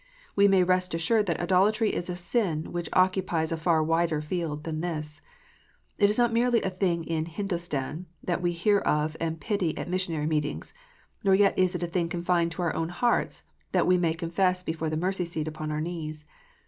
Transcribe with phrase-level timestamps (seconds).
[0.35, 4.63] We may rest assured that idolatry is a sin which occupies a far wider field
[4.63, 5.21] than this.
[5.99, 9.77] It is not merely a thing in Hindostan, that we may hear of and pity
[9.77, 10.73] at missionary meetings;
[11.23, 13.43] nor yet is it a thing confined to our own hearts,
[13.73, 16.25] that we may confess before the Mercy seat upon our knees.